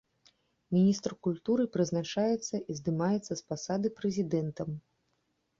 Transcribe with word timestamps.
Міністр 0.75 1.11
культуры 1.27 1.63
прызначаецца 1.75 2.55
і 2.69 2.79
здымаецца 2.79 3.33
з 3.43 3.47
пасады 3.53 3.87
прэзідэнтам. 4.01 4.69